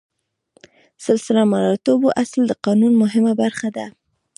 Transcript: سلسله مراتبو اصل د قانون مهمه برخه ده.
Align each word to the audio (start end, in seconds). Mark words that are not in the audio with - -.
سلسله 1.05 1.41
مراتبو 1.53 2.07
اصل 2.23 2.41
د 2.47 2.51
قانون 2.65 2.93
مهمه 3.03 3.33
برخه 3.41 3.67
ده. 3.77 3.85